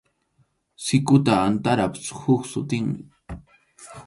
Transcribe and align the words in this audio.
Sikuqa 0.85 1.35
antarap 1.49 1.93
huk 2.19 2.41
sutinmi. 2.51 2.97